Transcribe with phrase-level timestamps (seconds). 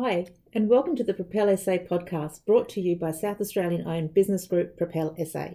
[0.00, 4.14] Hi, and welcome to the Propel SA podcast brought to you by South Australian owned
[4.14, 5.54] business group Propel SA.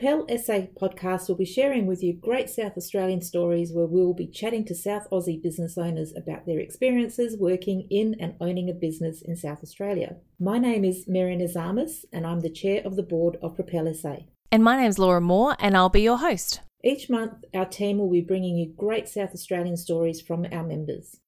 [0.00, 4.14] Propel SA podcast will be sharing with you great South Australian stories where we will
[4.14, 8.72] be chatting to South Aussie business owners about their experiences working in and owning a
[8.72, 10.16] business in South Australia.
[10.38, 14.20] My name is Marian Azamas and I'm the chair of the board of Propel SA.
[14.50, 16.62] And my name's Laura Moore and I'll be your host.
[16.82, 21.18] Each month, our team will be bringing you great South Australian stories from our members.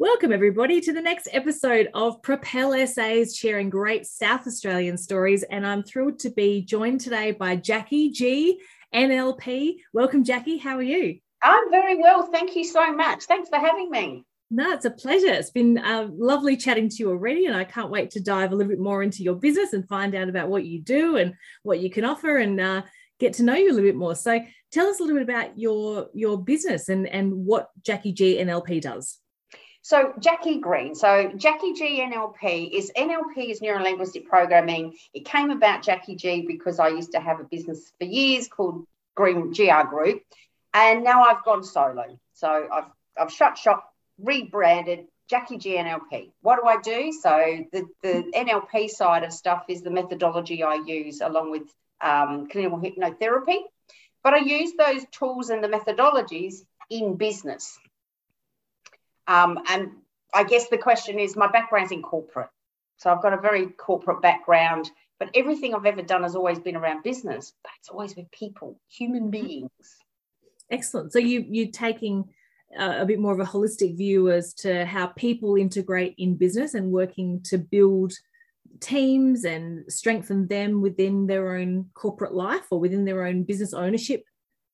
[0.00, 5.42] Welcome, everybody, to the next episode of Propel SAs, sharing great South Australian stories.
[5.42, 8.62] And I'm thrilled to be joined today by Jackie G,
[8.94, 9.74] NLP.
[9.92, 10.56] Welcome, Jackie.
[10.56, 11.18] How are you?
[11.42, 12.22] I'm very well.
[12.32, 13.24] Thank you so much.
[13.24, 14.24] Thanks for having me.
[14.50, 15.34] No, it's a pleasure.
[15.34, 18.56] It's been uh, lovely chatting to you already, and I can't wait to dive a
[18.56, 21.80] little bit more into your business and find out about what you do and what
[21.80, 22.82] you can offer and uh,
[23.18, 24.14] get to know you a little bit more.
[24.14, 24.40] So,
[24.72, 28.80] tell us a little bit about your your business and and what Jackie G NLP
[28.80, 29.19] does.
[29.82, 30.94] So Jackie Green.
[30.94, 34.94] So Jackie G NLP is NLP is neuro linguistic programming.
[35.14, 38.84] It came about Jackie G because I used to have a business for years called
[39.14, 40.22] Green GR Group,
[40.74, 42.18] and now I've gone solo.
[42.34, 46.32] So I've I've shut shop, rebranded Jackie G NLP.
[46.42, 47.12] What do I do?
[47.12, 51.62] So the the NLP side of stuff is the methodology I use along with
[52.02, 53.60] um, clinical hypnotherapy,
[54.22, 57.78] but I use those tools and the methodologies in business.
[59.30, 59.92] Um, and
[60.34, 62.50] I guess the question is my background's in corporate.
[62.96, 66.76] So I've got a very corporate background, but everything I've ever done has always been
[66.76, 69.46] around business, but it's always with people, human mm-hmm.
[69.46, 69.70] beings.
[70.70, 71.12] Excellent.
[71.12, 72.28] So you you're taking
[72.78, 76.92] a bit more of a holistic view as to how people integrate in business and
[76.92, 78.12] working to build
[78.80, 84.24] teams and strengthen them within their own corporate life or within their own business ownership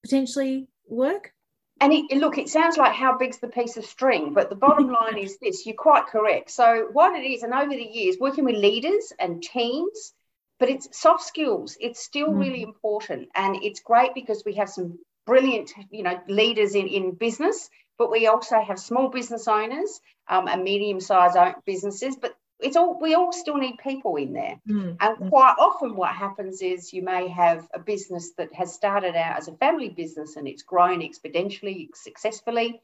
[0.03, 1.33] potentially work
[1.81, 4.89] and it, look, it sounds like how big's the piece of string, but the bottom
[5.01, 6.51] line is this you're quite correct.
[6.51, 10.15] So, what it is, and over the years, working with leaders and teams,
[10.59, 12.39] but it's soft skills, it's still mm.
[12.39, 13.29] really important.
[13.35, 18.11] And it's great because we have some brilliant, you know, leaders in, in business, but
[18.11, 23.15] we also have small business owners um, and medium sized businesses, but it's all we
[23.15, 24.61] all still need people in there.
[24.69, 24.97] Mm.
[25.01, 29.39] and quite often what happens is you may have a business that has started out
[29.39, 32.81] as a family business and it's grown exponentially successfully.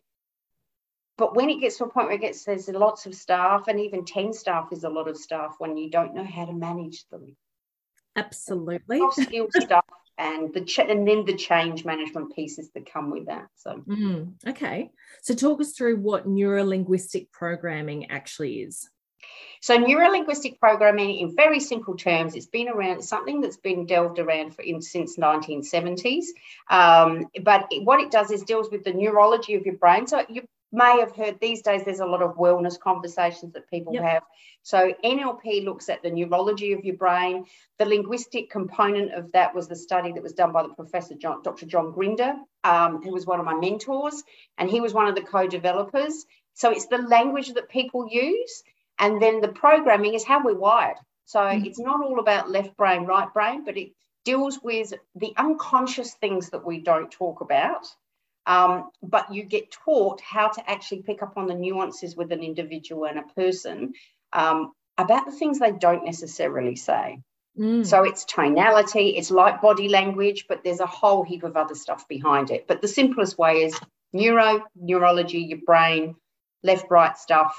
[1.19, 3.81] But when it gets to a point where it gets there's lots of staff and
[3.81, 7.09] even 10 staff is a lot of staff when you don't know how to manage
[7.09, 7.37] them.
[8.16, 9.00] Absolutely.
[9.12, 9.84] Skill stuff
[10.19, 13.83] and the ch- and then the change management pieces that come with that so.
[13.89, 14.91] Mm, okay.
[15.22, 18.91] So talk us through what neuro linguistic programming actually is
[19.62, 22.99] so neurolinguistic programming, in very simple terms, it's been around.
[22.99, 26.25] It's something that's been delved around for in, since 1970s.
[26.69, 30.09] Um, but it, what it does is deals with the neurology of your brain.
[30.09, 31.84] So you may have heard these days.
[31.84, 34.03] There's a lot of wellness conversations that people yep.
[34.03, 34.22] have.
[34.65, 37.44] So NLP looks at the neurology of your brain.
[37.78, 41.43] The linguistic component of that was the study that was done by the professor John,
[41.43, 41.66] Dr.
[41.66, 42.34] John Grinder,
[42.65, 44.25] um, who was one of my mentors,
[44.59, 46.27] and he was one of the co-developers.
[46.54, 48.62] So it's the language that people use.
[49.03, 50.97] And then the programming is how we're wired.
[51.25, 51.67] So mm-hmm.
[51.67, 53.91] it's not all about left brain, right brain, but it
[54.25, 57.85] deals with the unconscious things that we don't talk about.
[58.47, 62.45] Um, but you get taught how to actually pick up on the nuances with an
[62.45, 63.95] individual and a person
[64.33, 67.19] um, about the things they don't necessarily say.
[67.59, 67.84] Mm.
[67.84, 72.07] So it's tonality, it's like body language, but there's a whole heap of other stuff
[72.07, 72.67] behind it.
[72.69, 73.79] But the simplest way is
[74.13, 76.15] neuro, neurology, your brain,
[76.63, 77.55] left, right stuff,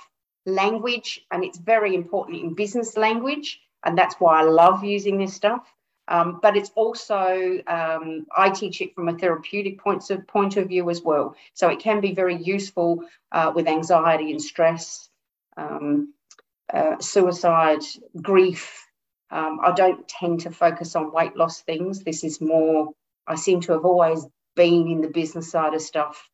[0.46, 5.34] language, and it's very important in business language, and that's why I love using this
[5.34, 5.74] stuff.
[6.10, 10.68] Um, but it's also um, I teach it from a therapeutic points of point of
[10.68, 11.36] view as well.
[11.54, 15.10] So it can be very useful uh, with anxiety and stress,
[15.56, 16.14] um,
[16.74, 17.84] uh, suicide,
[18.22, 18.86] grief.
[19.32, 22.04] Um, I don't tend to focus on weight loss things.
[22.04, 22.92] This is more.
[23.26, 24.26] I seem to have always
[24.56, 26.30] been in the business side of stuff.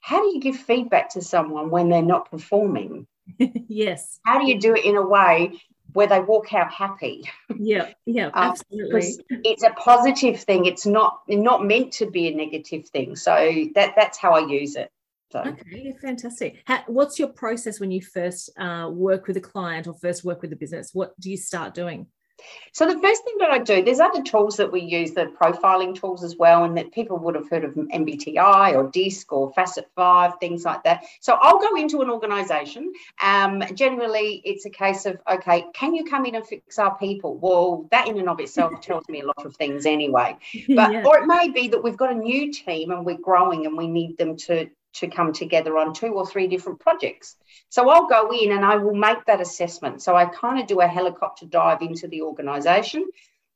[0.00, 3.06] How do you give feedback to someone when they're not performing?
[3.68, 4.20] yes.
[4.24, 5.60] How do you do it in a way
[5.92, 7.24] where they walk out happy?
[7.58, 9.24] Yeah, yeah, um, absolutely.
[9.44, 10.66] it's a positive thing.
[10.66, 13.16] It's not not meant to be a negative thing.
[13.16, 13.32] So
[13.74, 14.90] that that's how I use it.
[15.32, 15.40] So.
[15.40, 16.62] Okay, fantastic.
[16.66, 20.40] How, what's your process when you first uh, work with a client or first work
[20.40, 20.90] with a business?
[20.92, 22.06] What do you start doing?
[22.72, 25.94] So the first thing that I do, there's other tools that we use, the profiling
[25.94, 29.88] tools as well, and that people would have heard of MBTI or DISC or Facet
[29.94, 31.04] Five, things like that.
[31.20, 32.92] So I'll go into an organisation.
[33.22, 37.38] Um, generally, it's a case of okay, can you come in and fix our people?
[37.38, 40.36] Well, that in and of itself tells me a lot of things anyway.
[40.68, 41.04] But yeah.
[41.06, 43.88] or it may be that we've got a new team and we're growing and we
[43.88, 47.36] need them to to come together on two or three different projects.
[47.68, 50.02] So I'll go in and I will make that assessment.
[50.02, 53.06] So I kind of do a helicopter dive into the organisation.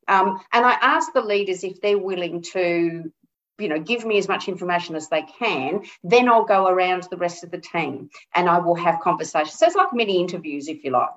[0.09, 3.13] Um, and I ask the leaders if they're willing to,
[3.59, 5.83] you know, give me as much information as they can.
[6.03, 9.59] Then I'll go around the rest of the team and I will have conversations.
[9.59, 11.11] So it's like mini interviews, if you like.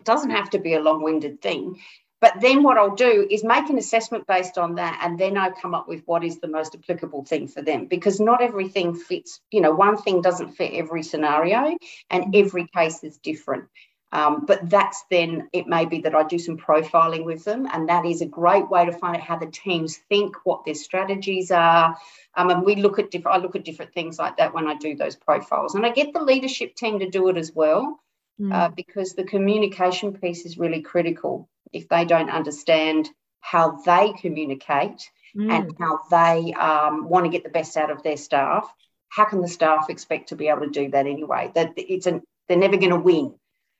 [0.00, 1.80] It doesn't have to be a long-winded thing.
[2.26, 5.50] But then what I'll do is make an assessment based on that, and then I
[5.50, 9.40] come up with what is the most applicable thing for them because not everything fits,
[9.52, 11.76] you know, one thing doesn't fit every scenario,
[12.10, 12.44] and mm-hmm.
[12.44, 13.66] every case is different.
[14.10, 17.88] Um, but that's then it may be that I do some profiling with them, and
[17.88, 21.52] that is a great way to find out how the teams think, what their strategies
[21.52, 21.96] are.
[22.34, 23.38] Um, and we look at different.
[23.38, 26.12] I look at different things like that when I do those profiles, and I get
[26.12, 28.00] the leadership team to do it as well,
[28.40, 28.52] mm.
[28.52, 33.08] uh, because the communication piece is really critical if they don't understand
[33.40, 35.52] how they communicate mm.
[35.52, 38.72] and how they um, want to get the best out of their staff,
[39.08, 41.52] how can the staff expect to be able to do that anyway?
[41.54, 43.34] That it's an, they're never going to win.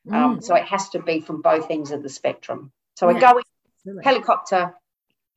[0.09, 0.15] Um, mm.
[0.15, 2.71] Um, so it has to be from both ends of the spectrum.
[2.95, 3.41] So yeah, I go
[3.85, 4.75] in, helicopter,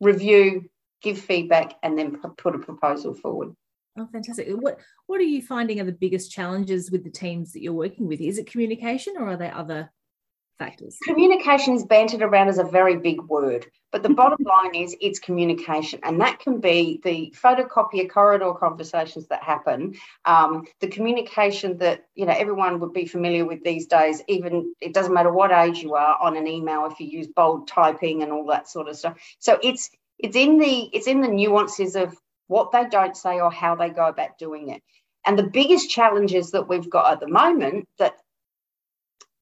[0.00, 0.70] review,
[1.02, 3.54] give feedback, and then put a proposal forward.
[3.98, 4.48] Oh, fantastic!
[4.48, 8.06] What What are you finding are the biggest challenges with the teams that you're working
[8.06, 8.20] with?
[8.20, 9.90] Is it communication, or are there other
[10.60, 10.96] factors?
[11.02, 15.18] Communication is bantered around as a very big word, but the bottom line is it's
[15.18, 19.96] communication, and that can be the photocopier corridor conversations that happen,
[20.26, 24.22] um, the communication that you know everyone would be familiar with these days.
[24.28, 27.66] Even it doesn't matter what age you are on an email if you use bold
[27.66, 29.16] typing and all that sort of stuff.
[29.40, 32.16] So it's it's in the it's in the nuances of
[32.46, 34.82] what they don't say or how they go about doing it.
[35.26, 38.16] And the biggest challenges that we've got at the moment that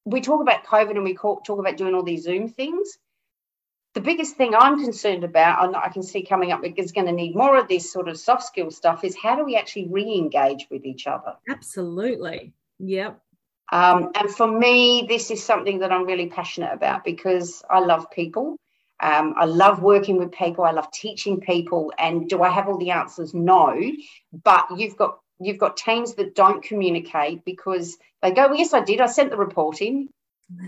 [0.09, 2.97] we talk about COVID and we talk about doing all these Zoom things.
[3.93, 7.13] The biggest thing I'm concerned about, and I can see coming up, is going to
[7.13, 10.13] need more of this sort of soft skill stuff, is how do we actually re
[10.15, 11.35] engage with each other?
[11.49, 12.53] Absolutely.
[12.79, 13.19] Yep.
[13.71, 18.09] Um, and for me, this is something that I'm really passionate about because I love
[18.11, 18.57] people.
[19.01, 20.65] Um, I love working with people.
[20.65, 21.93] I love teaching people.
[21.97, 23.33] And do I have all the answers?
[23.33, 23.79] No.
[24.43, 28.81] But you've got you've got teams that don't communicate because they go, well, yes, I
[28.81, 29.01] did.
[29.01, 30.09] I sent the report in.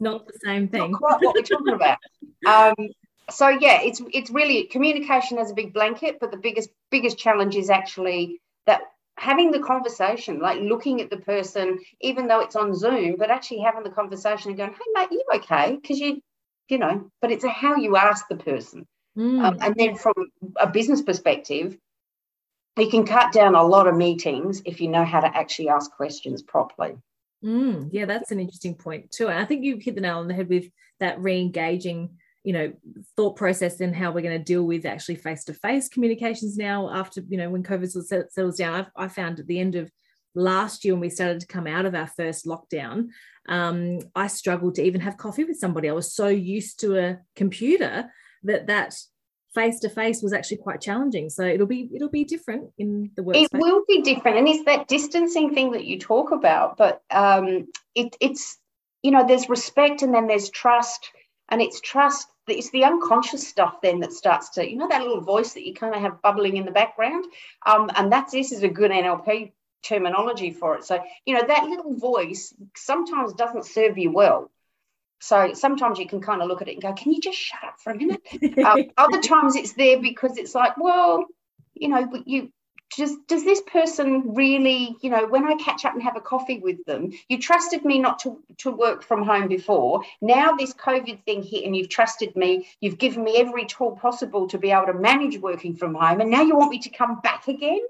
[0.00, 0.92] not the same thing.
[0.92, 1.98] Not quite what we're talking about.
[2.46, 2.74] Um,
[3.30, 7.56] so yeah, it's it's really communication as a big blanket, but the biggest biggest challenge
[7.56, 8.82] is actually that
[9.16, 13.60] having the conversation, like looking at the person, even though it's on Zoom, but actually
[13.60, 16.22] having the conversation and going, "Hey, mate, you okay?" Because you,
[16.68, 18.86] you know, but it's how you ask the person,
[19.16, 19.44] mm.
[19.44, 20.14] um, and then from
[20.56, 21.76] a business perspective,
[22.78, 25.90] you can cut down a lot of meetings if you know how to actually ask
[25.92, 26.96] questions properly.
[27.44, 29.28] Mm, yeah, that's an interesting point too.
[29.28, 30.66] And I think you've hit the nail on the head with
[31.00, 32.72] that re-engaging, you know,
[33.16, 37.36] thought process and how we're going to deal with actually face-to-face communications now after, you
[37.36, 37.90] know, when COVID
[38.30, 38.74] settles down.
[38.74, 39.90] I've, I found at the end of
[40.34, 43.08] last year when we started to come out of our first lockdown,
[43.48, 45.88] um, I struggled to even have coffee with somebody.
[45.88, 48.10] I was so used to a computer
[48.42, 48.94] that that
[49.54, 51.30] face to face was actually quite challenging.
[51.30, 53.36] So it'll be it'll be different in the work.
[53.36, 56.76] It will be different, and it's that distancing thing that you talk about.
[56.76, 58.58] But um, it, it's
[59.02, 61.10] you know there's respect and then there's trust,
[61.48, 62.28] and it's trust.
[62.46, 65.74] It's the unconscious stuff then that starts to you know that little voice that you
[65.74, 67.24] kind of have bubbling in the background,
[67.66, 69.52] um, and that's this is a good NLP
[69.82, 70.84] terminology for it.
[70.84, 74.50] So you know that little voice sometimes doesn't serve you well
[75.20, 77.64] so sometimes you can kind of look at it and go, can you just shut
[77.64, 78.22] up for a minute?
[78.64, 81.24] um, other times it's there because it's like, well,
[81.74, 82.52] you know, you
[82.96, 86.58] just does this person really, you know, when I catch up and have a coffee
[86.58, 90.02] with them, you trusted me not to, to work from home before.
[90.22, 94.48] Now this COVID thing hit and you've trusted me, you've given me every tool possible
[94.48, 97.20] to be able to manage working from home, and now you want me to come
[97.20, 97.80] back again?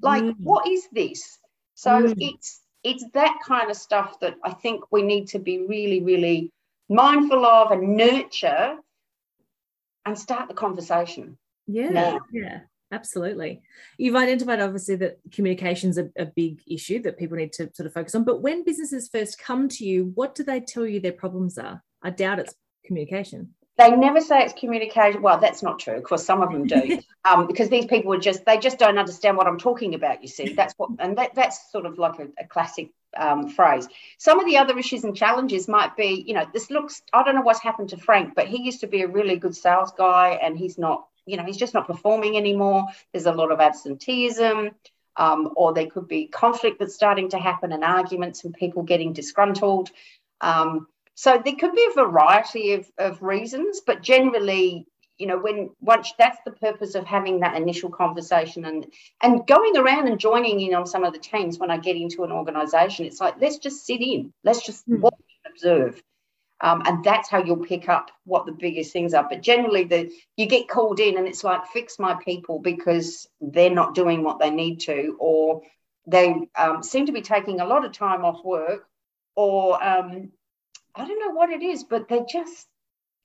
[0.00, 0.34] Like, mm.
[0.38, 1.38] what is this?
[1.74, 2.14] So mm.
[2.18, 6.50] it's it's that kind of stuff that I think we need to be really, really
[6.88, 8.76] mindful of and nurture
[10.04, 11.38] and start the conversation.
[11.66, 11.90] Yeah.
[11.90, 12.20] Now.
[12.32, 12.60] Yeah.
[12.92, 13.62] Absolutely.
[13.96, 17.86] You've identified obviously that communication is a, a, big issue that people need to sort
[17.86, 18.24] of focus on.
[18.24, 21.82] But when businesses first come to you, what do they tell you their problems are?
[22.02, 23.54] I doubt it's communication.
[23.78, 25.22] They never say it's communication.
[25.22, 25.96] Well, that's not true.
[25.96, 28.98] Of course, some of them do, um, because these people are just they just don't
[28.98, 30.20] understand what I'm talking about.
[30.22, 33.88] You see, that's what, and that that's sort of like a, a classic um, phrase.
[34.18, 37.34] Some of the other issues and challenges might be, you know, this looks, I don't
[37.34, 40.38] know what's happened to Frank, but he used to be a really good sales guy
[40.42, 42.86] and he's not, you know, he's just not performing anymore.
[43.12, 44.70] There's a lot of absenteeism.
[45.14, 49.12] Um, or there could be conflict that's starting to happen and arguments and people getting
[49.12, 49.90] disgruntled.
[50.40, 54.86] Um, so there could be a variety of, of reasons, but generally,
[55.18, 58.86] you know, when once that's the purpose of having that initial conversation and
[59.22, 62.24] and going around and joining in on some of the teams when I get into
[62.24, 65.00] an organization, it's like let's just sit in, let's just mm.
[65.00, 65.14] watch
[65.44, 66.02] and observe.
[66.60, 69.26] Um, and that's how you'll pick up what the biggest things are.
[69.28, 73.70] But generally, the you get called in, and it's like fix my people because they're
[73.70, 75.62] not doing what they need to, or
[76.06, 78.86] they um, seem to be taking a lot of time off work,
[79.34, 80.30] or um,
[80.94, 82.68] I don't know what it is, but they're just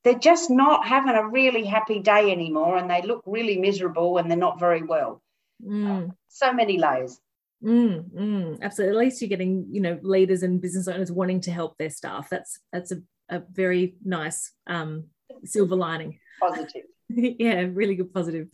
[0.07, 4.31] they're just not having a really happy day anymore and they look really miserable and
[4.31, 5.21] they're not very well.
[5.61, 6.11] Mm.
[6.29, 7.19] so many layers.
[7.61, 8.95] Mm, mm, absolutely.
[8.95, 12.29] At least you're getting, you know, leaders and business owners wanting to help their staff.
[12.29, 15.05] That's that's a, a very nice um,
[15.43, 16.19] silver lining.
[16.39, 16.83] Positive.
[17.09, 18.47] yeah, really good positive.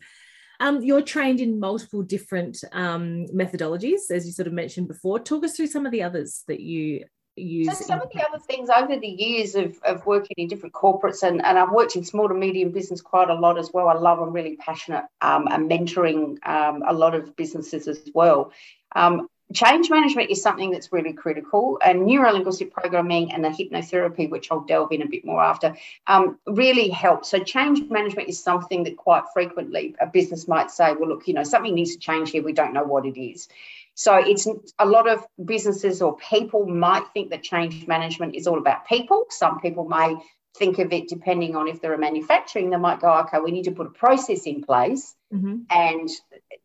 [0.60, 5.19] Um, you're trained in multiple different um, methodologies, as you sort of mentioned before.
[5.19, 7.03] Talk us through some of the others that you
[7.35, 7.77] use.
[7.77, 11.23] So some of the other things over the years of, of working in different corporates,
[11.23, 13.87] and, and I've worked in small to medium business quite a lot as well.
[13.87, 18.51] I love, I'm really passionate um, and mentoring um, a lot of businesses as well.
[18.95, 24.51] Um, change management is something that's really critical, and neurolinguistic programming and the hypnotherapy, which
[24.51, 25.75] I'll delve in a bit more after,
[26.07, 27.29] um, really helps.
[27.29, 31.33] So, change management is something that quite frequently a business might say, Well, look, you
[31.33, 32.43] know, something needs to change here.
[32.43, 33.47] We don't know what it is.
[33.95, 34.47] So it's
[34.79, 39.25] a lot of businesses or people might think that change management is all about people.
[39.29, 40.15] Some people may
[40.57, 43.65] think of it depending on if they're a manufacturing, they might go, okay, we need
[43.65, 45.62] to put a process in place mm-hmm.
[45.69, 46.09] and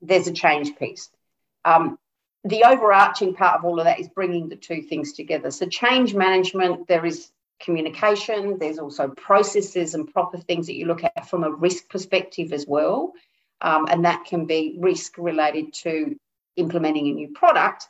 [0.02, 1.10] there's a change piece.
[1.64, 1.98] Um,
[2.44, 5.50] the overarching part of all of that is bringing the two things together.
[5.50, 7.30] So, change management, there is
[7.60, 12.52] communication, there's also processes and proper things that you look at from a risk perspective
[12.52, 13.12] as well.
[13.60, 16.16] Um, and that can be risk related to
[16.58, 17.88] implementing a new product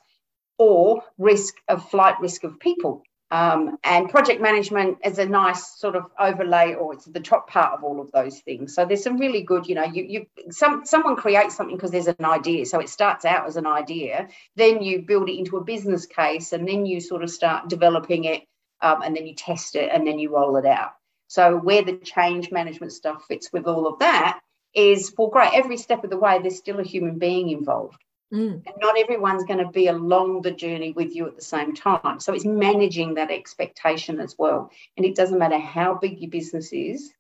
[0.59, 3.03] or risk of flight risk of people.
[3.31, 7.75] Um, and project management is a nice sort of overlay, or it's the top part
[7.75, 8.75] of all of those things.
[8.75, 12.07] So there's some really good, you know, you you some someone creates something because there's
[12.07, 12.65] an idea.
[12.65, 16.55] So it starts out as an idea, then you build it into a business case,
[16.55, 18.45] and then you sort of start developing it,
[18.81, 20.93] um, and then you test it, and then you roll it out.
[21.27, 24.41] So where the change management stuff fits with all of that
[24.75, 25.53] is, well, great.
[25.53, 28.03] Every step of the way, there's still a human being involved.
[28.33, 28.63] Mm.
[28.67, 32.21] And not everyone's going to be along the journey with you at the same time.
[32.21, 34.71] So it's managing that expectation as well.
[34.97, 37.13] And it doesn't matter how big your business is,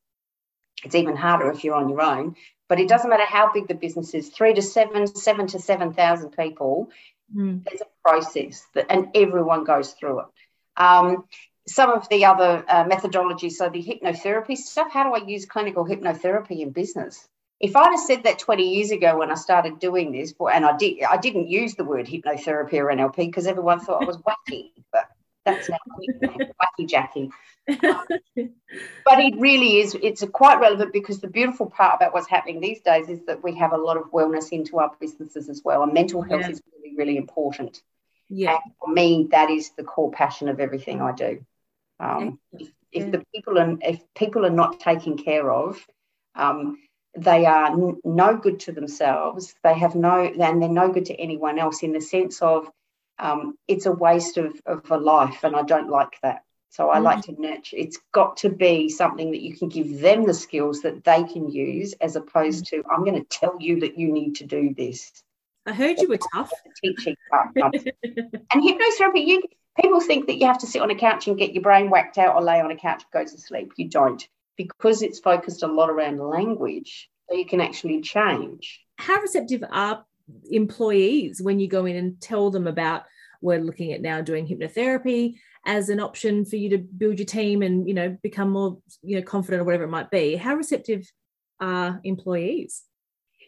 [0.84, 2.36] it's even harder if you're on your own,
[2.68, 6.30] but it doesn't matter how big the business is three to seven, seven to 7,000
[6.30, 6.90] people.
[7.34, 7.64] Mm.
[7.64, 10.26] There's a process that, and everyone goes through it.
[10.76, 11.24] Um,
[11.66, 15.84] some of the other uh, methodologies, so the hypnotherapy stuff, how do I use clinical
[15.84, 17.28] hypnotherapy in business?
[17.60, 20.76] If I'd have said that 20 years ago when I started doing this, and I
[20.76, 24.70] did, I didn't use the word hypnotherapy or NLP because everyone thought I was wacky,
[24.92, 25.08] but
[25.44, 25.78] that's now
[26.22, 27.30] wacky Jackie.
[27.68, 28.04] Um,
[28.36, 32.80] but it really is, it's quite relevant because the beautiful part about what's happening these
[32.80, 35.92] days is that we have a lot of wellness into our businesses as well, and
[35.92, 36.50] mental health yeah.
[36.50, 37.82] is really, really important.
[38.28, 38.52] Yeah.
[38.52, 41.44] And for me, that is the core passion of everything I do.
[41.98, 43.10] Um, if, if yeah.
[43.10, 45.84] the people and if people are not taken care of,
[46.34, 46.78] um,
[47.22, 49.54] they are n- no good to themselves.
[49.62, 52.70] They have no, and they're no good to anyone else in the sense of
[53.18, 56.42] um, it's a waste of, of a life, and I don't like that.
[56.70, 57.02] So I mm.
[57.02, 57.76] like to nurture.
[57.76, 61.50] It's got to be something that you can give them the skills that they can
[61.50, 62.68] use, as opposed mm.
[62.70, 65.12] to I'm going to tell you that you need to do this.
[65.66, 66.52] I heard you were tough.
[66.82, 67.52] Teaching and
[68.54, 69.42] hypnotherapy, you
[69.80, 72.18] people think that you have to sit on a couch and get your brain whacked
[72.18, 73.72] out or lay on a couch and go to sleep.
[73.76, 74.26] You don't
[74.58, 78.84] because it's focused a lot around language, so you can actually change.
[78.96, 80.04] How receptive are
[80.50, 83.04] employees when you go in and tell them about
[83.40, 87.62] we're looking at now doing hypnotherapy as an option for you to build your team
[87.62, 90.36] and you know become more you know confident or whatever it might be?
[90.36, 91.10] How receptive
[91.60, 92.82] are employees?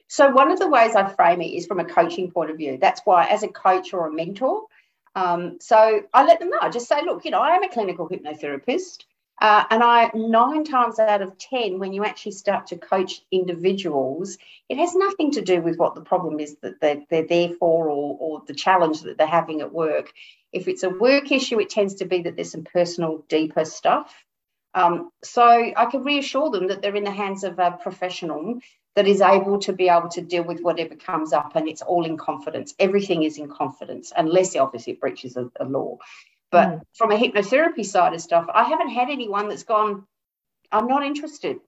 [0.09, 2.79] So one of the ways i frame it is from a coaching point of view.
[2.81, 4.62] That's why as a coach or a mentor
[5.17, 6.59] um, so i let them know.
[6.61, 9.05] I just say look you know i am a clinical hypnotherapist
[9.41, 14.37] uh, and I, nine times out of 10, when you actually start to coach individuals,
[14.69, 17.89] it has nothing to do with what the problem is that they're, they're there for
[17.89, 20.13] or, or the challenge that they're having at work.
[20.53, 24.13] If it's a work issue, it tends to be that there's some personal, deeper stuff.
[24.75, 28.61] Um, so I can reassure them that they're in the hands of a professional
[28.95, 32.05] that is able to be able to deal with whatever comes up and it's all
[32.05, 32.75] in confidence.
[32.79, 35.97] Everything is in confidence, unless obviously it breaches a, a law.
[36.50, 36.80] But mm.
[36.97, 40.04] from a hypnotherapy side of stuff, I haven't had anyone that's gone,
[40.73, 41.59] I'm not interested.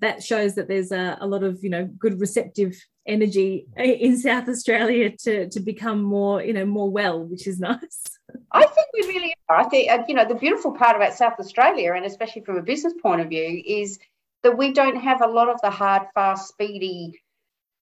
[0.00, 2.74] That shows that there's a, a lot of, you know, good receptive
[3.06, 8.02] energy in South Australia to, to become more, you know, more well, which is nice.
[8.50, 9.58] I think we really are.
[9.58, 12.94] I think, you know, the beautiful part about South Australia, and especially from a business
[13.00, 13.98] point of view, is
[14.42, 17.20] that we don't have a lot of the hard, fast, speedy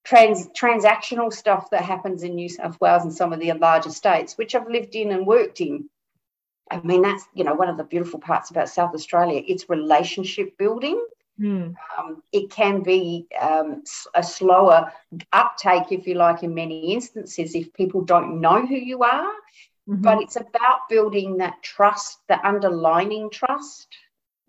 [0.03, 4.37] trans transactional stuff that happens in New South Wales and some of the larger states,
[4.37, 5.89] which I've lived in and worked in.
[6.73, 9.41] I mean, that's you know one of the beautiful parts about South Australia.
[9.47, 11.03] It's relationship building.
[11.39, 11.75] Mm.
[11.97, 14.91] Um, it can be um, a slower
[15.31, 19.31] uptake, if you like, in many instances if people don't know who you are.
[19.89, 20.01] Mm-hmm.
[20.01, 23.87] But it's about building that trust, the underlining trust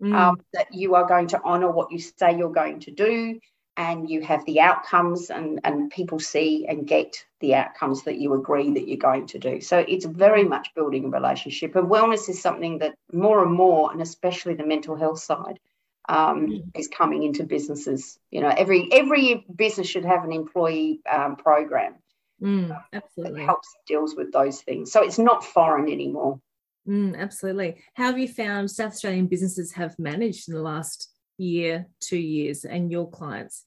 [0.01, 0.13] mm.
[0.13, 3.39] um, that you are going to honor what you say you're going to do
[3.77, 8.33] and you have the outcomes and, and people see and get the outcomes that you
[8.33, 9.59] agree that you're going to do.
[9.59, 13.91] So it's very much building a relationship and wellness is something that more and more
[13.91, 15.59] and especially the mental health side
[16.07, 16.63] um, mm.
[16.73, 18.17] is coming into businesses.
[18.31, 21.95] You know every every business should have an employee um, program
[22.41, 23.39] mm, absolutely.
[23.39, 24.91] that helps deals with those things.
[24.91, 26.39] So it's not foreign anymore.
[26.87, 27.77] Mm, absolutely.
[27.95, 32.65] How have you found South Australian businesses have managed in the last year, two years,
[32.65, 33.65] and your clients?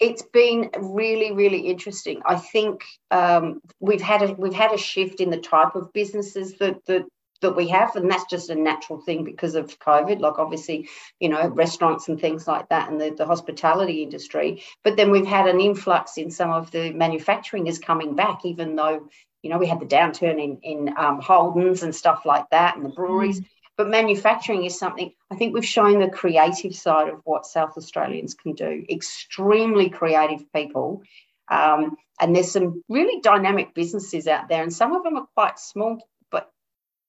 [0.00, 2.22] It's been really, really interesting.
[2.24, 6.56] I think um, we've had a we've had a shift in the type of businesses
[6.58, 7.04] that that
[7.40, 10.20] that we have, and that's just a natural thing because of COVID.
[10.20, 14.62] Like obviously, you know, restaurants and things like that, and the, the hospitality industry.
[14.84, 18.76] But then we've had an influx in some of the manufacturing is coming back, even
[18.76, 19.08] though
[19.42, 22.84] you know, we had the downturn in in um, Holden's and stuff like that, and
[22.84, 23.40] the breweries.
[23.40, 23.46] Mm.
[23.78, 28.34] But manufacturing is something I think we've shown the creative side of what South Australians
[28.34, 28.84] can do.
[28.90, 31.02] Extremely creative people,
[31.48, 35.60] um, and there's some really dynamic businesses out there, and some of them are quite
[35.60, 36.50] small, but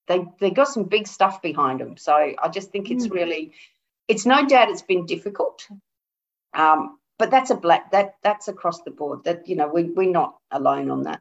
[0.08, 1.98] they they got some big stuff behind them.
[1.98, 3.14] So I just think it's mm.
[3.14, 3.54] really,
[4.08, 5.68] it's no doubt it's been difficult.
[6.54, 9.24] Um, but that's a black that that's across the board.
[9.24, 11.20] That you know we we're not alone on that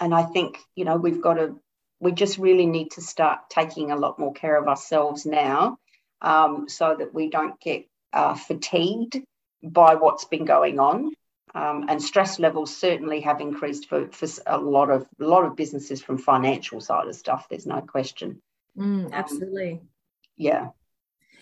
[0.00, 1.56] and I think you know we've got to
[2.00, 5.78] we just really need to start taking a lot more care of ourselves now,
[6.20, 9.22] um, so that we don't get uh, fatigued
[9.62, 11.12] by what's been going on.
[11.54, 15.56] Um, and stress levels certainly have increased for, for a lot of a lot of
[15.56, 17.46] businesses from financial side of stuff.
[17.48, 18.42] There's no question.
[18.76, 19.72] Mm, absolutely.
[19.72, 19.88] Um,
[20.36, 20.68] yeah.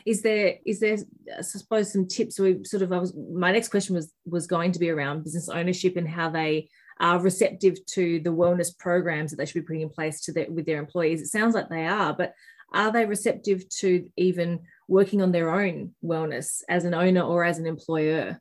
[0.06, 0.98] Is there is there
[1.36, 2.38] I suppose some tips?
[2.38, 5.48] We sort of I was my next question was was going to be around business
[5.48, 6.68] ownership and how they
[7.00, 10.50] are receptive to the wellness programs that they should be putting in place to their,
[10.50, 11.20] with their employees.
[11.20, 12.34] It sounds like they are, but
[12.72, 17.58] are they receptive to even working on their own wellness as an owner or as
[17.58, 18.40] an employer?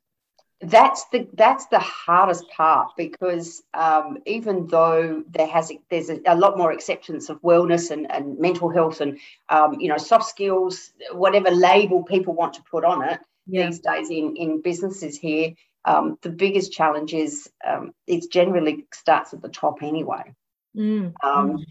[0.60, 6.36] That's the that's the hardest part because um, even though there has there's a, a,
[6.36, 9.18] lot more acceptance of wellness and, and mental health and
[9.50, 13.66] um, you know soft skills, whatever label people want to put on it yeah.
[13.66, 15.52] these days in in businesses here,
[15.84, 20.34] um, the biggest challenge is um, it generally starts at the top anyway.
[20.76, 21.12] Mm.
[21.22, 21.64] Um,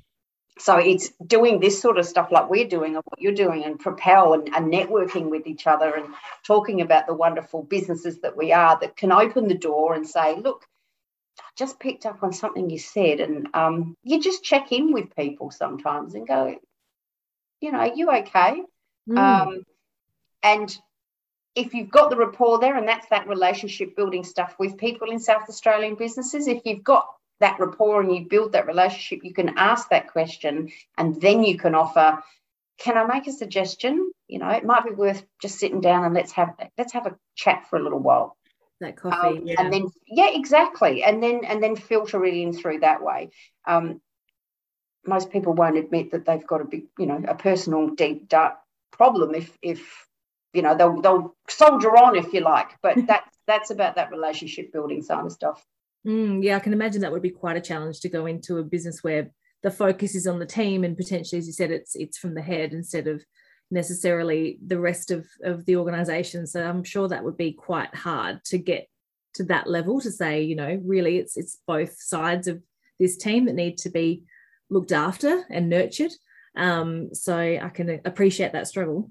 [0.60, 3.80] so it's doing this sort of stuff like we're doing and what you're doing and
[3.80, 6.14] propel and, and, networking with each other and
[6.46, 10.36] talking about the wonderful businesses that we are that can open the door and say
[10.36, 10.64] look
[11.40, 15.16] I just picked up on something you said and um, you just check in with
[15.16, 16.56] people sometimes and go
[17.60, 18.62] you know are you okay
[19.10, 19.18] mm.
[19.18, 19.64] Um,
[20.44, 20.78] and
[21.56, 25.20] if you've got the rapport there, and that's that relationship building stuff with people in
[25.20, 27.08] South Australian businesses, if you've got
[27.40, 31.58] that rapport and you build that relationship, you can ask that question and then you
[31.58, 32.24] can offer,
[32.80, 34.12] can I make a suggestion?
[34.28, 37.16] You know, it might be worth just sitting down and let's have let's have a
[37.36, 38.38] chat for a little while.
[38.80, 39.40] That coffee.
[39.40, 39.56] Um, yeah.
[39.60, 41.04] And then yeah, exactly.
[41.04, 43.30] And then and then filter it in through that way.
[43.68, 44.02] Um,
[45.06, 48.56] most people won't admit that they've got a big, you know, a personal deep dark
[48.92, 50.08] problem if if
[50.54, 54.72] you know they'll they'll soldier on if you like but that's that's about that relationship
[54.72, 55.66] building side of stuff.
[56.06, 58.64] Mm, yeah i can imagine that would be quite a challenge to go into a
[58.64, 59.30] business where
[59.64, 62.42] the focus is on the team and potentially as you said it's it's from the
[62.42, 63.24] head instead of
[63.74, 66.48] necessarily the rest of of the organization.
[66.48, 68.88] So i'm sure that would be quite hard to get
[69.36, 72.62] to that level to say you know really it's it's both sides of
[73.00, 74.24] this team that need to be
[74.70, 76.12] looked after and nurtured.
[76.56, 79.10] Um, so i can appreciate that struggle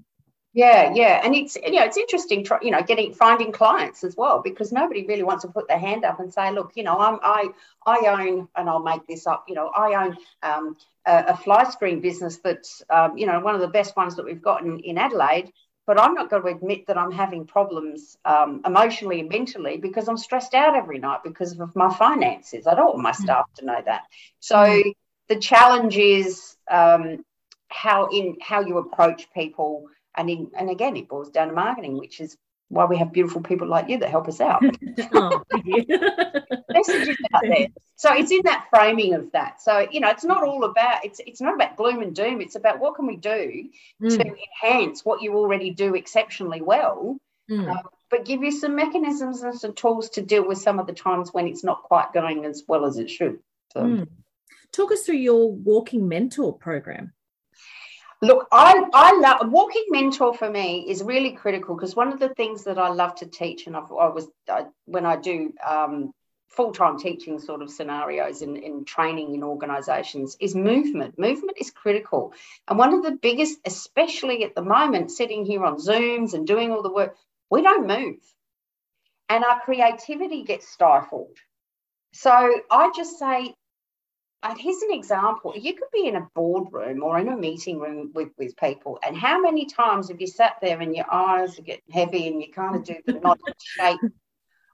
[0.55, 4.39] yeah, yeah, and it's you know it's interesting, you know, getting finding clients as well
[4.43, 7.17] because nobody really wants to put their hand up and say, look, you know, I'm
[7.23, 7.49] I
[7.87, 11.63] I own, and I'll make this up, you know, I own um, a, a, fly
[11.63, 14.79] screen business that's um, you know one of the best ones that we've got in,
[14.81, 15.51] in Adelaide.
[15.87, 20.07] but I'm not going to admit that I'm having problems um, emotionally and mentally because
[20.07, 22.67] I'm stressed out every night because of my finances.
[22.67, 23.15] I don't want my mm.
[23.15, 24.03] staff to know that.
[24.39, 24.93] So mm.
[25.29, 27.25] the challenge is um,
[27.69, 31.97] how in how you approach people, and in and again, it boils down to marketing,
[31.97, 32.37] which is
[32.69, 34.63] why we have beautiful people like you that help us out.
[35.13, 35.43] oh,
[36.69, 37.67] Messages out there.
[37.95, 39.61] So it's in that framing of that.
[39.61, 42.41] So you know, it's not all about it's it's not about gloom and doom.
[42.41, 43.69] It's about what can we do
[44.01, 44.09] mm.
[44.09, 47.17] to enhance what you already do exceptionally well,
[47.49, 47.69] mm.
[47.69, 50.93] uh, but give you some mechanisms and some tools to deal with some of the
[50.93, 53.39] times when it's not quite going as well as it should.
[53.73, 53.81] So.
[53.81, 54.07] Mm.
[54.71, 57.13] Talk us through your walking mentor program.
[58.23, 62.29] Look, I, I love walking mentor for me is really critical because one of the
[62.29, 66.13] things that I love to teach, and I've, i was I, when I do um,
[66.47, 71.19] full time teaching sort of scenarios in, in training in organizations, is movement.
[71.19, 72.33] Movement is critical.
[72.69, 76.71] And one of the biggest, especially at the moment, sitting here on Zooms and doing
[76.71, 77.17] all the work,
[77.49, 78.19] we don't move.
[79.27, 81.35] And our creativity gets stifled.
[82.13, 82.31] So
[82.71, 83.53] I just say,
[84.43, 85.53] and here's an example.
[85.55, 89.17] You could be in a boardroom or in a meeting room with, with people, and
[89.17, 92.51] how many times have you sat there and your eyes are getting heavy and you
[92.51, 93.99] kind of do the nod shake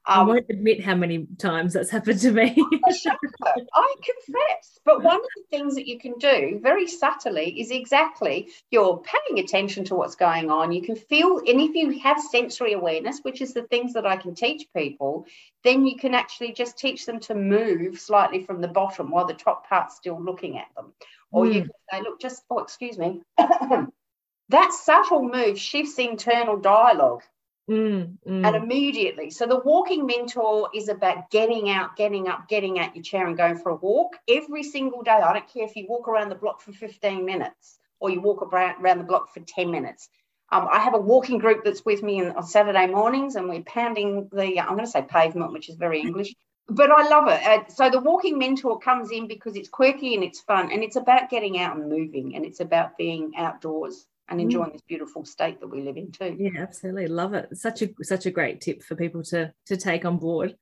[0.06, 2.56] um, I won't admit how many times that's happened to me.
[2.56, 4.80] I confess.
[4.86, 9.40] But one of the things that you can do very subtly is exactly you're paying
[9.40, 10.72] attention to what's going on.
[10.72, 14.18] You can feel, and if you have sensory awareness, which is the things that I
[14.18, 15.26] can teach people,
[15.64, 19.34] then you can actually just teach them to move slightly from the bottom while the
[19.34, 20.94] top part's still looking at them.
[21.32, 21.54] Or mm.
[21.54, 21.68] you hmm.
[21.68, 23.22] can say, look, just, oh, excuse me.
[23.38, 27.22] that subtle move shifts internal dialogue
[27.70, 28.48] Mm, mm.
[28.48, 33.04] And immediately, so the walking mentor is about getting out, getting up, getting out your
[33.04, 35.12] chair and going for a walk every single day.
[35.12, 38.42] I don't care if you walk around the block for 15 minutes or you walk
[38.42, 40.10] around, around the block for 10 minutes.
[40.52, 44.30] Um, I have a walking group that's with me on Saturday mornings and we're pounding
[44.32, 46.34] the, I'm going to say pavement, which is very English,
[46.68, 47.46] but I love it.
[47.46, 50.96] Uh, so the walking mentor comes in because it's quirky and it's fun and it's
[50.96, 54.44] about getting out and moving and it's about being outdoors and mm.
[54.44, 54.74] enjoying mm.
[54.74, 56.36] this beautiful state that we live in too.
[56.38, 57.08] Yeah, absolutely.
[57.08, 57.50] Love it.
[57.58, 60.56] Such a such a great tip for people to to take on board.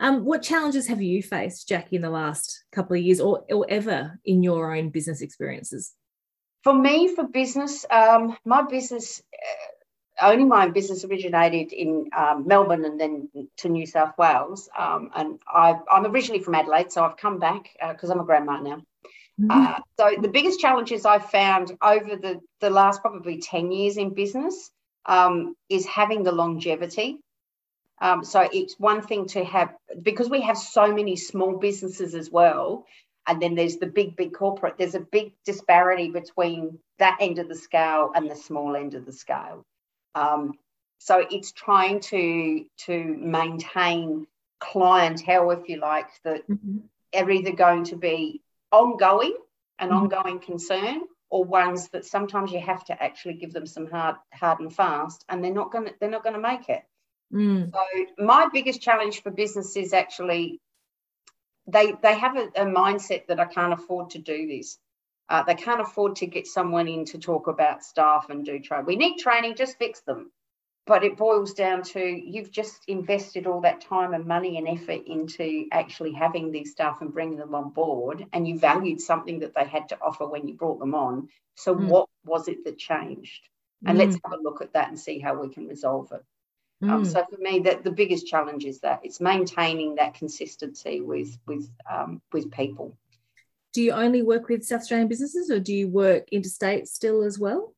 [0.00, 3.66] Um, what challenges have you faced, Jackie, in the last couple of years or, or
[3.68, 5.92] ever in your own business experiences?
[6.64, 9.22] For me, for business, um, my business,
[10.20, 14.68] uh, only my business originated in um, Melbourne and then to New South Wales.
[14.76, 18.24] Um, and I, am originally from Adelaide, so I've come back because uh, I'm a
[18.24, 18.82] grandma now.
[19.42, 19.50] Mm-hmm.
[19.50, 24.14] Uh, so the biggest challenges I've found over the, the last probably 10 years in
[24.14, 24.70] business
[25.06, 27.18] um, is having the longevity.
[28.00, 32.30] Um, so it's one thing to have, because we have so many small businesses as
[32.30, 32.86] well,
[33.26, 37.48] and then there's the big, big corporate, there's a big disparity between that end of
[37.48, 39.64] the scale and the small end of the scale.
[40.14, 40.54] Um,
[40.98, 44.26] so it's trying to, to maintain
[44.60, 46.78] clientele, if you like, that mm-hmm.
[47.14, 48.40] are either going to be
[48.72, 49.36] ongoing
[49.78, 50.02] and mm-hmm.
[50.02, 54.60] ongoing concern or ones that sometimes you have to actually give them some hard hard
[54.60, 56.82] and fast and they're not going to they're not going to make it
[57.32, 57.72] mm.
[57.72, 60.60] so my biggest challenge for business is actually
[61.66, 64.78] they they have a, a mindset that i can't afford to do this
[65.28, 68.86] uh, they can't afford to get someone in to talk about staff and do training
[68.86, 70.30] we need training just fix them
[70.86, 75.06] but it boils down to you've just invested all that time and money and effort
[75.06, 79.54] into actually having these staff and bringing them on board and you valued something that
[79.54, 81.86] they had to offer when you brought them on so mm.
[81.86, 83.48] what was it that changed
[83.86, 84.00] and mm.
[84.00, 86.24] let's have a look at that and see how we can resolve it
[86.82, 86.92] um, mm.
[86.92, 91.38] um, so for me that the biggest challenge is that it's maintaining that consistency with
[91.46, 92.96] with um, with people
[93.72, 97.38] do you only work with south australian businesses or do you work interstate still as
[97.38, 97.72] well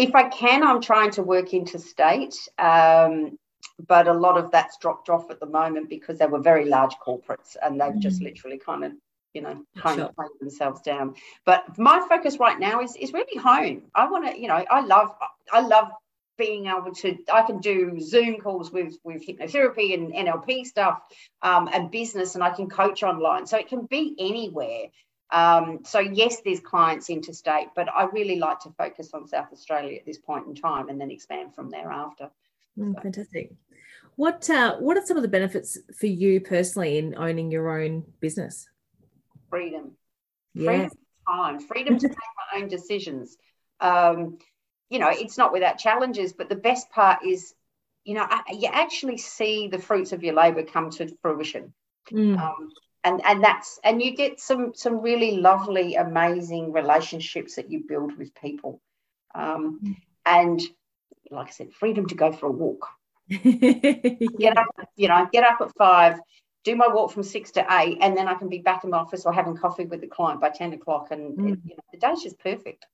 [0.00, 3.38] if I can, I'm trying to work interstate, um,
[3.86, 6.94] but a lot of that's dropped off at the moment because they were very large
[7.06, 7.98] corporates and they've mm.
[8.00, 8.92] just literally kind of,
[9.34, 10.06] you know, kind sure.
[10.06, 11.14] of themselves down.
[11.44, 13.82] But my focus right now is is really home.
[13.94, 15.14] I want to, you know, I love
[15.52, 15.90] I love
[16.38, 21.02] being able to i can do zoom calls with with hypnotherapy and nlp stuff
[21.42, 24.86] um, and business and i can coach online so it can be anywhere
[25.32, 29.96] um, so yes, there's clients interstate, but I really like to focus on South Australia
[29.96, 32.30] at this point in time, and then expand from there after.
[32.78, 33.00] Mm, so.
[33.00, 33.52] Fantastic.
[34.16, 38.04] What uh, What are some of the benefits for you personally in owning your own
[38.20, 38.68] business?
[39.48, 39.92] Freedom.
[40.54, 40.70] Yeah.
[40.70, 40.90] Freedom
[41.28, 41.60] time.
[41.60, 42.16] Freedom to make
[42.52, 43.36] my own decisions.
[43.80, 44.38] Um,
[44.88, 47.54] you know, it's not without challenges, but the best part is,
[48.04, 51.72] you know, you actually see the fruits of your labour come to fruition.
[52.10, 52.38] Mm.
[52.38, 52.70] Um,
[53.04, 58.16] and and that's and you get some some really lovely amazing relationships that you build
[58.18, 58.80] with people
[59.34, 60.60] um, and
[61.30, 62.86] like I said, freedom to go for a walk.
[63.28, 66.18] get up, you know, get up at five,
[66.64, 68.98] do my walk from six to eight, and then I can be back in my
[68.98, 71.08] office or having coffee with the client by 10 o'clock.
[71.10, 71.48] And mm.
[71.64, 72.84] you know, the day's just perfect.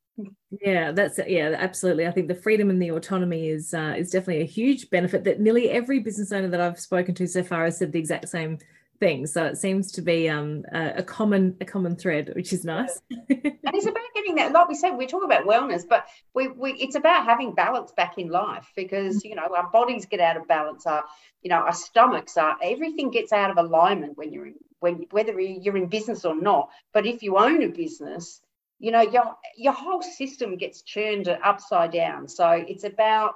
[0.63, 2.07] Yeah, that's yeah, absolutely.
[2.07, 5.41] I think the freedom and the autonomy is uh, is definitely a huge benefit that
[5.41, 8.59] nearly every business owner that I've spoken to so far has said the exact same
[8.99, 9.27] thing.
[9.27, 13.01] So it seems to be um, a, a, common a common thread, which is nice.
[13.11, 14.53] and it's about getting that.
[14.53, 18.19] Like we said, we talk about wellness, but we, we it's about having balance back
[18.19, 20.87] in life because you know our bodies get out of balance.
[20.87, 21.05] Our
[21.43, 25.39] you know our stomachs are everything gets out of alignment when you're in when whether
[25.41, 26.71] you're in business or not.
[26.93, 28.41] But if you own a business,
[28.79, 32.29] you know your your whole system gets churned upside down.
[32.29, 33.35] So it's about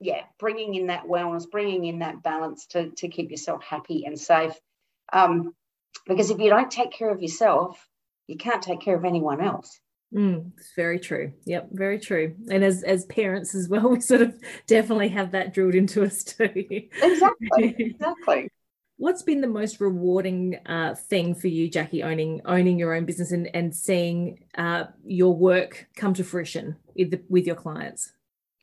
[0.00, 4.18] yeah bringing in that wellness, bringing in that balance to to keep yourself happy and
[4.18, 4.54] safe
[5.12, 5.54] um,
[6.06, 7.88] because if you don't take care of yourself,
[8.26, 9.80] you can't take care of anyone else.
[10.14, 11.32] Mm, it's very true.
[11.46, 12.34] Yep, very true.
[12.50, 14.34] And as as parents as well, we sort of
[14.66, 16.50] definitely have that drilled into us too.
[16.54, 17.76] Exactly.
[17.78, 18.48] Exactly.
[18.98, 23.32] What's been the most rewarding uh, thing for you, Jackie, owning owning your own business
[23.32, 28.12] and and seeing uh, your work come to fruition with the, with your clients?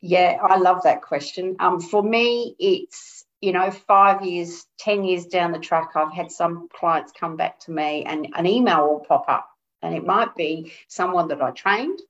[0.00, 1.56] Yeah, I love that question.
[1.58, 6.30] Um, for me, it's you know, five years, 10 years down the track, I've had
[6.30, 9.48] some clients come back to me and an email will pop up.
[9.82, 12.00] And it might be someone that I trained.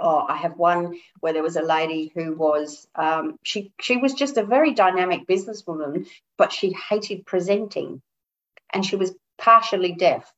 [0.00, 4.14] Or I have one where there was a lady who was um, she she was
[4.14, 6.06] just a very dynamic businesswoman,
[6.38, 8.00] but she hated presenting,
[8.72, 10.32] and she was partially deaf.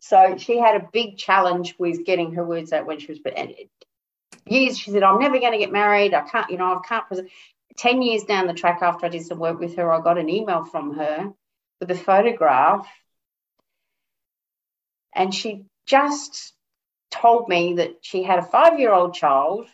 [0.00, 3.20] So she had a big challenge with getting her words out when she was.
[3.34, 3.54] And
[4.46, 6.12] years she said, "I'm never going to get married.
[6.12, 7.30] I can't, you know, I can't present."
[7.78, 10.28] 10 years down the track after I did some work with her, I got an
[10.28, 11.32] email from her
[11.80, 12.86] with a photograph.
[15.14, 16.54] And she just
[17.10, 19.68] told me that she had a five year old child.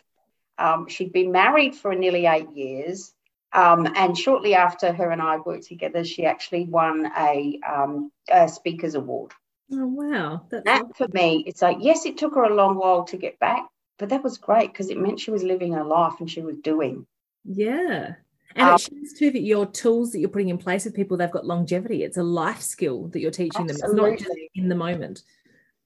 [0.57, 3.13] Um, she'd been married for nearly eight years.
[3.53, 8.47] Um, and shortly after her and I worked together, she actually won a, um, a
[8.47, 9.33] Speakers Award.
[9.73, 10.45] Oh, wow.
[10.49, 10.93] That's that awesome.
[10.93, 13.67] for me, it's like, yes, it took her a long while to get back,
[13.99, 16.57] but that was great because it meant she was living her life and she was
[16.57, 17.05] doing.
[17.43, 18.15] Yeah.
[18.55, 21.17] And um, it shows too that your tools that you're putting in place with people,
[21.17, 22.03] they've got longevity.
[22.03, 24.01] It's a life skill that you're teaching absolutely.
[24.01, 24.13] them.
[24.13, 25.23] It's not just in the moment.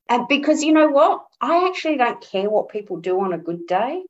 [0.10, 1.26] And because you know what?
[1.42, 4.04] I actually don't care what people do on a good day.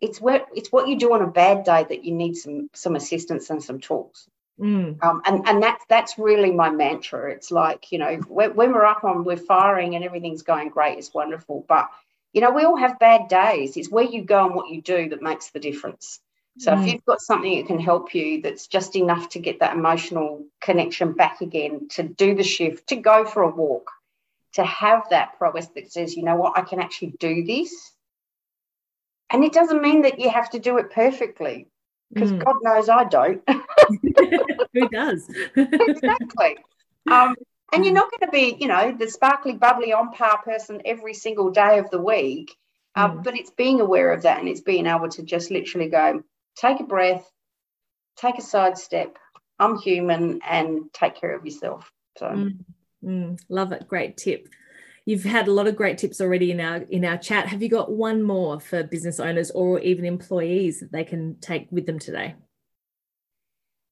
[0.00, 2.96] It's what it's what you do on a bad day that you need some some
[2.96, 4.28] assistance and some tools.
[4.58, 5.02] Mm.
[5.02, 7.30] Um, and and that's that's really my mantra.
[7.32, 10.98] It's like you know when, when we're up on we're firing and everything's going great,
[10.98, 11.64] it's wonderful.
[11.68, 11.90] But
[12.32, 13.76] you know, we all have bad days.
[13.76, 16.20] It's where you go and what you do that makes the difference.
[16.58, 16.82] So mm.
[16.82, 20.44] if you've got something that can help you that's just enough to get that emotional
[20.60, 23.90] connection back again, to do the shift, to go for a walk,
[24.54, 27.92] to have that progress that says, you know what, I can actually do this.
[29.30, 31.68] And it doesn't mean that you have to do it perfectly,
[32.12, 32.44] because mm.
[32.44, 33.42] God knows I don't.
[34.74, 35.28] Who does?
[35.56, 36.56] exactly.
[37.10, 37.36] Um,
[37.72, 37.96] and you're mm.
[37.96, 41.78] not going to be, you know, the sparkly, bubbly, on par person every single day
[41.78, 42.56] of the week.
[42.94, 43.24] Um, mm.
[43.24, 46.22] But it's being aware of that and it's being able to just literally go,
[46.56, 47.28] take a breath,
[48.16, 49.16] take a side step.
[49.58, 51.90] I'm human and take care of yourself.
[52.18, 52.64] So, mm.
[53.04, 53.38] Mm.
[53.48, 53.88] love it.
[53.88, 54.48] Great tip.
[55.06, 57.48] You've had a lot of great tips already in our in our chat.
[57.48, 61.68] Have you got one more for business owners or even employees that they can take
[61.70, 62.34] with them today?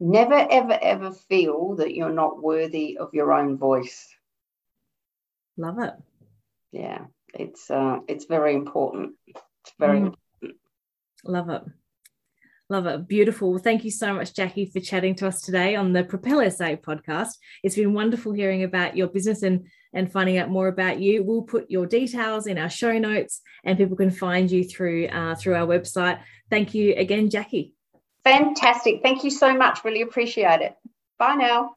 [0.00, 4.08] Never, ever, ever feel that you're not worthy of your own voice.
[5.56, 5.94] Love it.
[6.70, 9.14] Yeah, it's uh, it's very important.
[9.26, 10.06] It's very mm.
[10.06, 10.60] important.
[11.24, 11.62] Love it.
[12.70, 13.08] Love it.
[13.08, 13.58] Beautiful.
[13.58, 17.30] Thank you so much, Jackie, for chatting to us today on the Propel SA podcast.
[17.64, 21.24] It's been wonderful hearing about your business and, and finding out more about you.
[21.24, 25.34] We'll put your details in our show notes and people can find you through uh,
[25.34, 26.20] through our website.
[26.50, 27.72] Thank you again, Jackie.
[28.28, 29.00] Fantastic.
[29.02, 29.82] Thank you so much.
[29.84, 30.76] Really appreciate it.
[31.18, 31.72] Bye now.